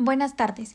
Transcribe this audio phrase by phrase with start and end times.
[0.00, 0.74] Buenas tardes.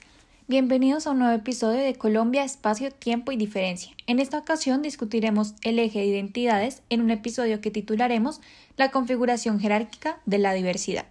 [0.49, 3.93] Bienvenidos a un nuevo episodio de Colombia, Espacio, Tiempo y Diferencia.
[4.05, 8.41] En esta ocasión discutiremos el eje de identidades en un episodio que titularemos
[8.75, 11.05] La configuración jerárquica de la diversidad.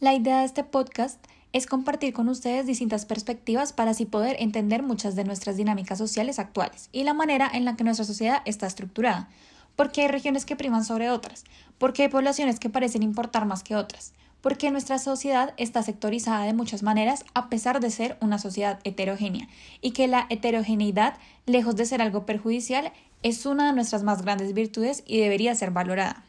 [0.00, 1.22] La idea de este podcast
[1.52, 6.38] es compartir con ustedes distintas perspectivas para así poder entender muchas de nuestras dinámicas sociales
[6.38, 9.28] actuales y la manera en la que nuestra sociedad está estructurada.
[9.76, 11.44] ¿Por qué hay regiones que priman sobre otras?
[11.76, 14.14] ¿Por qué hay poblaciones que parecen importar más que otras?
[14.46, 19.48] Porque nuestra sociedad está sectorizada de muchas maneras a pesar de ser una sociedad heterogénea
[19.80, 22.92] y que la heterogeneidad, lejos de ser algo perjudicial,
[23.24, 26.24] es una de nuestras más grandes virtudes y debería ser valorada.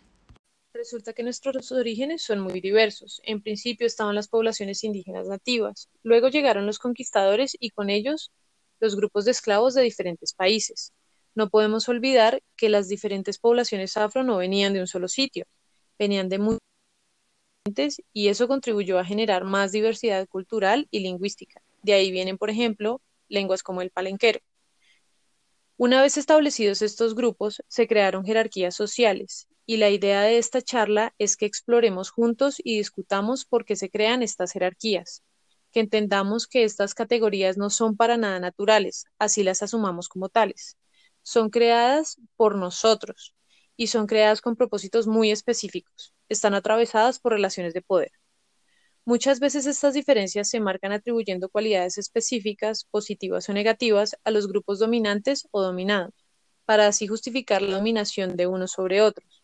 [0.73, 3.21] Resulta que nuestros orígenes son muy diversos.
[3.23, 8.31] En principio estaban las poblaciones indígenas nativas, luego llegaron los conquistadores y con ellos
[8.79, 10.91] los grupos de esclavos de diferentes países.
[11.35, 15.45] No podemos olvidar que las diferentes poblaciones afro no venían de un solo sitio,
[15.99, 16.67] venían de muchos
[18.13, 21.61] y eso contribuyó a generar más diversidad cultural y lingüística.
[21.81, 24.39] De ahí vienen, por ejemplo, lenguas como el palenquero.
[25.77, 31.13] Una vez establecidos estos grupos, se crearon jerarquías sociales, y la idea de esta charla
[31.19, 35.23] es que exploremos juntos y discutamos por qué se crean estas jerarquías,
[35.71, 40.77] que entendamos que estas categorías no son para nada naturales, así las asumamos como tales.
[41.21, 43.35] Son creadas por nosotros,
[43.77, 48.11] y son creadas con propósitos muy específicos están atravesadas por relaciones de poder.
[49.05, 54.79] Muchas veces estas diferencias se marcan atribuyendo cualidades específicas, positivas o negativas, a los grupos
[54.79, 56.13] dominantes o dominados,
[56.65, 59.43] para así justificar la dominación de unos sobre otros.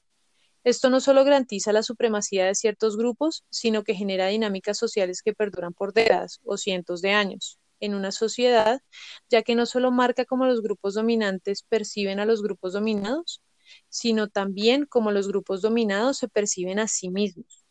[0.65, 5.33] Esto no solo garantiza la supremacía de ciertos grupos, sino que genera dinámicas sociales que
[5.33, 8.81] perduran por décadas o cientos de años en una sociedad,
[9.29, 13.41] ya que no solo marca cómo los grupos dominantes perciben a los grupos dominados,
[13.89, 17.63] sino también cómo los grupos dominados se perciben a sí mismos.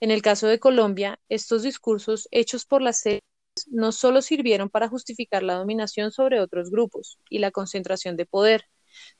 [0.00, 3.22] En el caso de Colombia, estos discursos hechos por las élites
[3.68, 8.64] no solo sirvieron para justificar la dominación sobre otros grupos y la concentración de poder,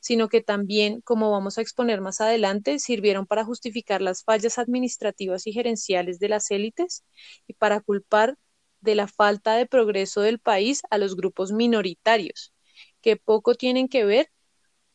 [0.00, 5.46] sino que también, como vamos a exponer más adelante, sirvieron para justificar las fallas administrativas
[5.46, 7.04] y gerenciales de las élites
[7.46, 8.36] y para culpar
[8.80, 12.52] de la falta de progreso del país a los grupos minoritarios,
[13.00, 14.30] que poco tienen que ver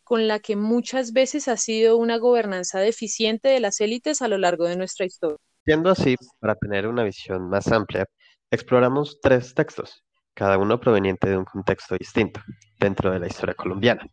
[0.10, 4.40] con la que muchas veces ha sido una gobernanza deficiente de las élites a lo
[4.40, 5.38] largo de nuestra historia.
[5.64, 8.08] Siendo así, para tener una visión más amplia,
[8.50, 10.04] exploramos tres textos,
[10.34, 12.42] cada uno proveniente de un contexto distinto
[12.80, 14.04] dentro de la historia colombiana.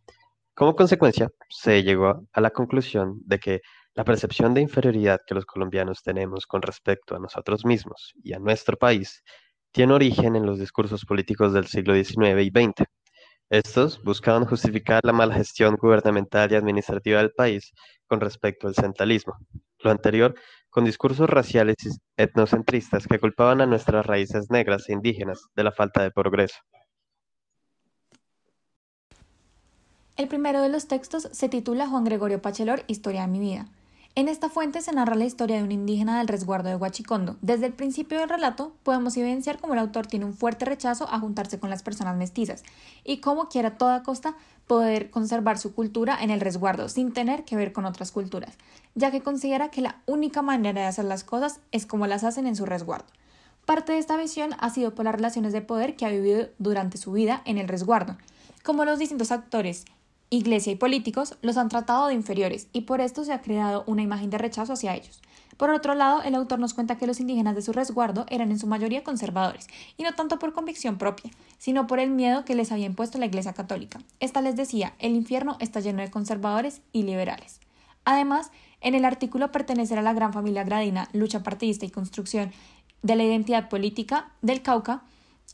[0.53, 3.61] Como consecuencia, se llegó a la conclusión de que
[3.95, 8.39] la percepción de inferioridad que los colombianos tenemos con respecto a nosotros mismos y a
[8.39, 9.23] nuestro país
[9.71, 12.85] tiene origen en los discursos políticos del siglo XIX y XX,
[13.49, 17.73] estos buscaban justificar la mala gestión gubernamental y administrativa del país
[18.05, 19.37] con respecto al centralismo.
[19.79, 20.35] Lo anterior
[20.69, 21.89] con discursos raciales y
[22.21, 26.57] etnocentristas que culpaban a nuestras raíces negras e indígenas de la falta de progreso.
[30.17, 33.67] El primero de los textos se titula Juan Gregorio Pachelor, Historia de mi vida.
[34.17, 37.37] En esta fuente se narra la historia de un indígena del resguardo de Huachicondo.
[37.43, 41.19] Desde el principio del relato podemos evidenciar cómo el autor tiene un fuerte rechazo a
[41.19, 42.63] juntarse con las personas mestizas
[43.03, 44.35] y cómo quiere a toda costa
[44.65, 48.57] poder conservar su cultura en el resguardo sin tener que ver con otras culturas,
[48.95, 52.47] ya que considera que la única manera de hacer las cosas es como las hacen
[52.47, 53.05] en su resguardo.
[53.65, 56.97] Parte de esta visión ha sido por las relaciones de poder que ha vivido durante
[56.97, 58.17] su vida en el resguardo,
[58.63, 59.85] como los distintos actores
[60.29, 64.01] Iglesia y políticos los han tratado de inferiores y por esto se ha creado una
[64.01, 65.21] imagen de rechazo hacia ellos.
[65.55, 68.59] Por otro lado, el autor nos cuenta que los indígenas de su resguardo eran en
[68.59, 72.71] su mayoría conservadores, y no tanto por convicción propia, sino por el miedo que les
[72.71, 73.99] había impuesto la Iglesia católica.
[74.19, 77.59] Esta les decía, el infierno está lleno de conservadores y liberales.
[78.05, 78.51] Además,
[78.81, 82.51] en el artículo Pertenecer a la gran familia gradina, lucha partidista y construcción
[83.01, 85.03] de la identidad política del Cauca,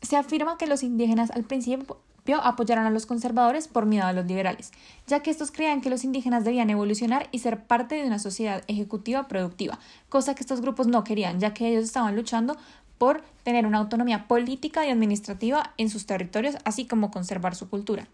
[0.02, 2.02] se afirma que los indígenas al principio
[2.32, 4.72] apoyaron a los conservadores por miedo a los liberales,
[5.08, 8.64] ya que estos creían que los indígenas debían evolucionar y ser parte de una sociedad
[8.68, 9.80] ejecutiva productiva,
[10.10, 12.56] cosa que estos grupos no querían, ya que ellos estaban luchando
[12.98, 18.08] por tener una autonomía política y administrativa en sus territorios, así como conservar su cultura.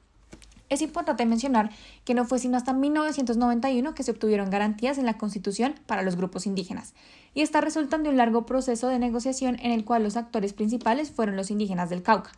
[0.70, 1.72] Es importante mencionar
[2.06, 6.16] que no fue sino hasta 1991 que se obtuvieron garantías en la Constitución para los
[6.16, 6.94] grupos indígenas,
[7.34, 11.12] y esta resultan de un largo proceso de negociación en el cual los actores principales
[11.12, 12.32] fueron los indígenas del Cauca.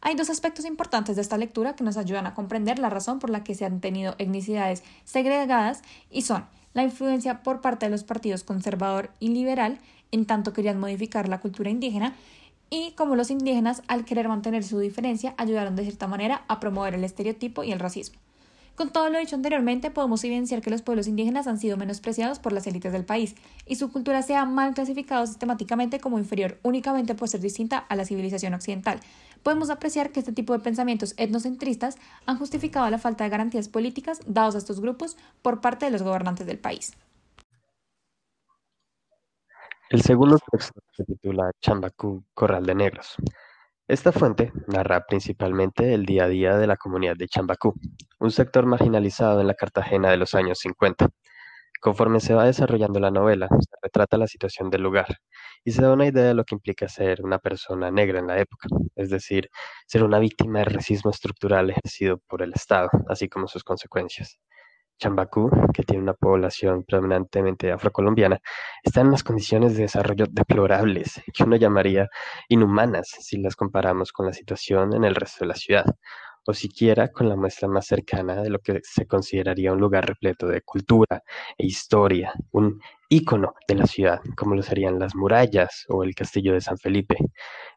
[0.00, 3.30] Hay dos aspectos importantes de esta lectura que nos ayudan a comprender la razón por
[3.30, 8.04] la que se han tenido etnicidades segregadas y son la influencia por parte de los
[8.04, 9.78] partidos conservador y liberal,
[10.12, 12.14] en tanto querían modificar la cultura indígena,
[12.68, 16.94] y como los indígenas, al querer mantener su diferencia, ayudaron de cierta manera a promover
[16.94, 18.18] el estereotipo y el racismo.
[18.76, 22.52] Con todo lo dicho anteriormente, podemos evidenciar que los pueblos indígenas han sido menospreciados por
[22.52, 23.34] las élites del país
[23.64, 27.96] y su cultura se ha mal clasificado sistemáticamente como inferior únicamente por ser distinta a
[27.96, 29.00] la civilización occidental.
[29.42, 31.96] Podemos apreciar que este tipo de pensamientos etnocentristas
[32.26, 36.02] han justificado la falta de garantías políticas dados a estos grupos por parte de los
[36.02, 36.92] gobernantes del país.
[39.88, 43.16] El segundo texto se titula Chambacú, Corral de Negros.
[43.88, 47.72] Esta fuente narra principalmente el día a día de la comunidad de Chambacú,
[48.18, 51.08] un sector marginalizado en la Cartagena de los años 50.
[51.80, 55.18] Conforme se va desarrollando la novela, se retrata la situación del lugar
[55.62, 58.40] y se da una idea de lo que implica ser una persona negra en la
[58.40, 59.50] época, es decir,
[59.86, 64.40] ser una víctima de racismo estructural ejercido por el Estado, así como sus consecuencias.
[64.98, 68.40] Chambacú, que tiene una población predominantemente afrocolombiana,
[68.82, 72.08] está en unas condiciones de desarrollo deplorables, que uno llamaría
[72.48, 75.84] inhumanas si las comparamos con la situación en el resto de la ciudad,
[76.46, 80.46] o siquiera con la muestra más cercana de lo que se consideraría un lugar repleto
[80.46, 81.22] de cultura
[81.58, 86.54] e historia, un ícono de la ciudad, como lo serían las murallas o el castillo
[86.54, 87.16] de San Felipe.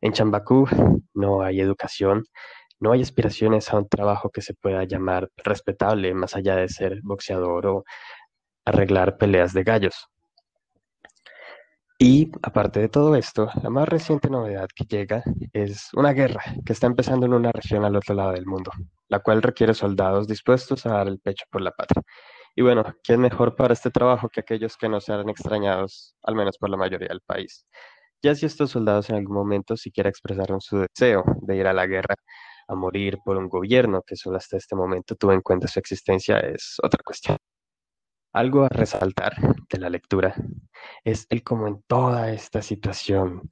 [0.01, 0.67] En Chambacú
[1.13, 2.23] no hay educación,
[2.79, 7.01] no hay aspiraciones a un trabajo que se pueda llamar respetable más allá de ser
[7.03, 7.83] boxeador o
[8.65, 10.09] arreglar peleas de gallos.
[12.01, 15.21] Y aparte de todo esto, la más reciente novedad que llega
[15.51, 18.71] es una guerra que está empezando en una región al otro lado del mundo,
[19.09, 22.01] la cual requiere soldados dispuestos a dar el pecho por la patria.
[22.55, 26.57] Y bueno, ¿quién mejor para este trabajo que aquellos que no sean extrañados, al menos
[26.57, 27.65] por la mayoría del país?
[28.21, 31.85] Ya si estos soldados en algún momento siquiera expresaron su deseo de ir a la
[31.85, 32.15] guerra,
[32.69, 36.39] a morir por un gobierno que solo hasta este momento tuvo en cuenta su existencia
[36.39, 37.37] es otra cuestión.
[38.31, 39.33] Algo a resaltar
[39.69, 40.35] de la lectura
[41.03, 43.49] es el cómo en toda esta situación,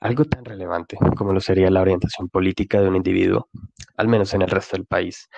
[0.00, 3.48] algo tan relevante como lo sería la orientación política de un individuo,
[3.96, 5.28] al menos en el resto del país,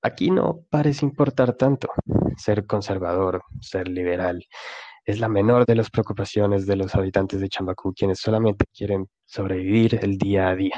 [0.00, 1.90] aquí no parece importar tanto
[2.38, 4.42] ser conservador, ser liberal.
[5.04, 9.98] Es la menor de las preocupaciones de los habitantes de Chambacú, quienes solamente quieren sobrevivir
[10.02, 10.74] el día a día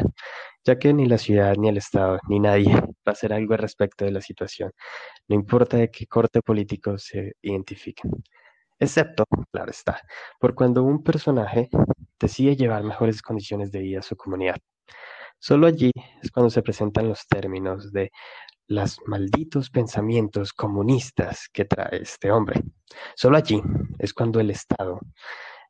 [0.65, 3.61] ya que ni la ciudad, ni el Estado, ni nadie va a hacer algo al
[3.61, 4.73] respecto de la situación,
[5.29, 8.13] no importa de qué corte político se identifiquen.
[8.79, 10.01] Excepto, claro está,
[10.41, 11.69] por cuando un personaje
[12.19, 14.57] decide llevar mejores condiciones de vida a su comunidad.
[15.39, 15.91] Solo allí
[16.23, 18.11] es cuando se presentan los términos de
[18.69, 22.63] los malditos pensamientos comunistas que trae este hombre.
[23.17, 23.61] Solo allí
[23.99, 25.01] es cuando el Estado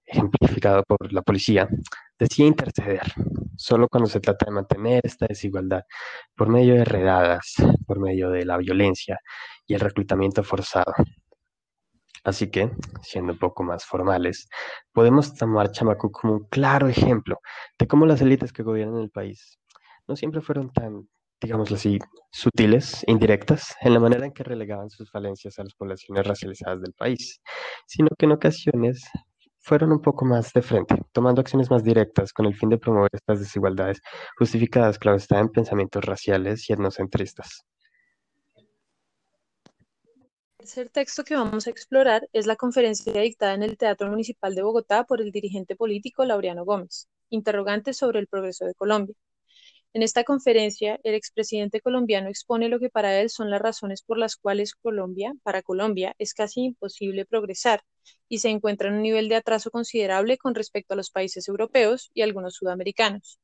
[0.06, 1.68] ejemplificado por la policía,
[2.18, 3.02] decide interceder
[3.56, 5.82] solo cuando se trata de mantener esta desigualdad
[6.36, 7.54] por medio de redadas,
[7.86, 9.18] por medio de la violencia
[9.66, 10.94] y el reclutamiento forzado.
[12.24, 12.70] Así que,
[13.02, 14.48] siendo un poco más formales,
[14.92, 17.38] podemos tomar Chamacú como un claro ejemplo
[17.78, 19.58] de cómo las élites que gobiernan el país
[20.06, 21.08] no siempre fueron tan,
[21.40, 21.98] digámoslo así,
[22.30, 26.92] sutiles, indirectas, en la manera en que relegaban sus falencias a las poblaciones racializadas del
[26.92, 27.40] país,
[27.86, 29.02] sino que en ocasiones
[29.62, 33.10] fueron un poco más de frente, tomando acciones más directas con el fin de promover
[33.12, 34.00] estas desigualdades
[34.36, 37.64] justificadas, claro está, en pensamientos raciales y etnocentristas.
[40.62, 44.54] El tercer texto que vamos a explorar es la conferencia dictada en el Teatro Municipal
[44.54, 49.14] de Bogotá por el dirigente político Laureano Gómez, interrogante sobre el progreso de Colombia.
[49.94, 54.16] En esta conferencia, el expresidente colombiano expone lo que para él son las razones por
[54.16, 57.82] las cuales Colombia, para Colombia, es casi imposible progresar
[58.26, 62.10] y se encuentra en un nivel de atraso considerable con respecto a los países europeos
[62.14, 63.38] y algunos sudamericanos.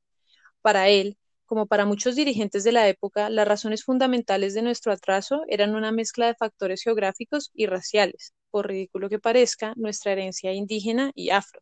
[0.63, 5.43] Para él, como para muchos dirigentes de la época, las razones fundamentales de nuestro atraso
[5.49, 11.13] eran una mezcla de factores geográficos y raciales, por ridículo que parezca, nuestra herencia indígena
[11.15, 11.61] y afro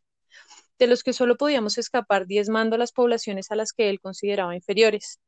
[0.78, 4.54] de los que solo podíamos escapar diezmando a las poblaciones a las que él consideraba
[4.54, 5.20] inferiores.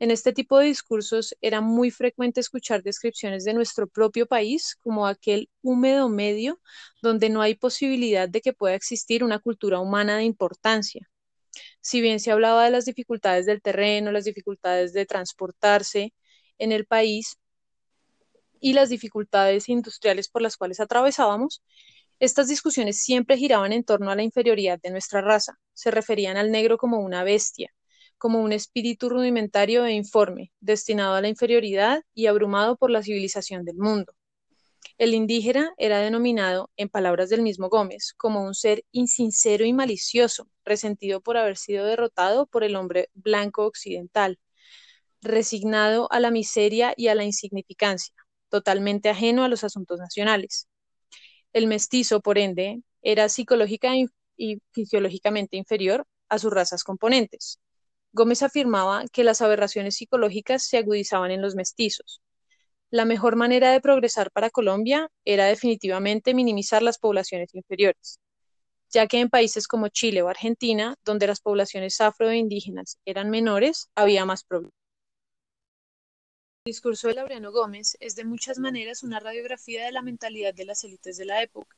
[0.00, 5.06] En este tipo de discursos era muy frecuente escuchar descripciones de nuestro propio país como
[5.06, 6.60] aquel húmedo medio
[7.02, 11.08] donde no hay posibilidad de que pueda existir una cultura humana de importancia.
[11.80, 16.14] Si bien se hablaba de las dificultades del terreno, las dificultades de transportarse
[16.58, 17.38] en el país
[18.60, 21.62] y las dificultades industriales por las cuales atravesábamos,
[22.20, 25.58] estas discusiones siempre giraban en torno a la inferioridad de nuestra raza.
[25.74, 27.70] Se referían al negro como una bestia,
[28.18, 33.64] como un espíritu rudimentario e informe, destinado a la inferioridad y abrumado por la civilización
[33.64, 34.12] del mundo.
[34.98, 40.48] El indígena era denominado, en palabras del mismo Gómez, como un ser insincero y malicioso,
[40.64, 44.40] resentido por haber sido derrotado por el hombre blanco occidental,
[45.20, 48.14] resignado a la miseria y a la insignificancia,
[48.48, 50.68] totalmente ajeno a los asuntos nacionales.
[51.58, 53.90] El mestizo, por ende, era psicológica
[54.36, 57.58] y fisiológicamente inferior a sus razas componentes.
[58.12, 62.22] Gómez afirmaba que las aberraciones psicológicas se agudizaban en los mestizos.
[62.90, 68.20] La mejor manera de progresar para Colombia era definitivamente minimizar las poblaciones inferiores,
[68.88, 72.40] ya que en países como Chile o Argentina, donde las poblaciones afro e
[73.04, 74.77] eran menores, había más problemas.
[76.68, 80.66] El discurso de Laureano Gómez es de muchas maneras una radiografía de la mentalidad de
[80.66, 81.74] las élites de la época.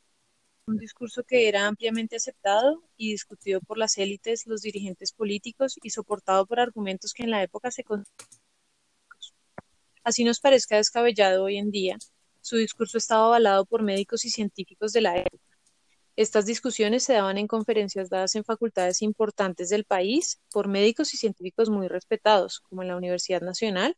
[0.66, 5.90] Un discurso que era ampliamente aceptado y discutido por las élites, los dirigentes políticos y
[5.90, 7.84] soportado por argumentos que en la época se
[10.02, 11.96] Así nos parezca descabellado hoy en día,
[12.40, 15.56] su discurso estaba avalado por médicos y científicos de la época.
[16.16, 21.16] Estas discusiones se daban en conferencias dadas en facultades importantes del país por médicos y
[21.16, 23.96] científicos muy respetados, como en la Universidad Nacional,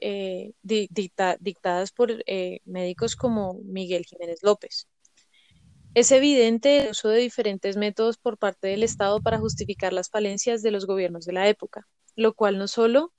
[0.00, 4.88] eh, dictadas por eh, médicos como Miguel Jiménez López.
[5.94, 10.62] Es evidente el uso de diferentes métodos por parte del Estado para justificar las falencias
[10.62, 13.12] de los gobiernos de la época, lo cual no solo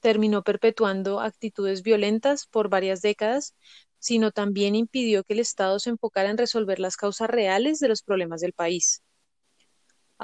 [0.00, 3.54] terminó perpetuando actitudes violentas por varias décadas,
[3.98, 8.02] sino también impidió que el Estado se enfocara en resolver las causas reales de los
[8.02, 9.02] problemas del país.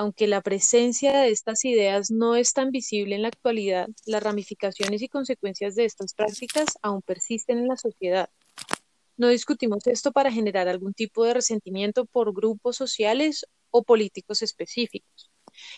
[0.00, 5.02] Aunque la presencia de estas ideas no es tan visible en la actualidad, las ramificaciones
[5.02, 8.30] y consecuencias de estas prácticas aún persisten en la sociedad.
[9.18, 15.30] No discutimos esto para generar algún tipo de resentimiento por grupos sociales o políticos específicos.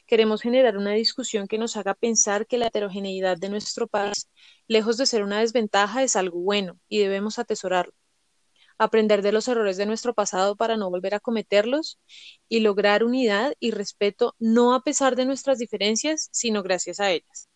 [0.07, 4.29] Queremos generar una discusión que nos haga pensar que la heterogeneidad de nuestro país,
[4.69, 7.93] lejos de ser una desventaja, es algo bueno y debemos atesorarlo.
[8.83, 11.99] Aprender de los errores de nuestro pasado para no volver a cometerlos
[12.49, 17.49] y lograr unidad y respeto no a pesar de nuestras diferencias, sino gracias a ellas.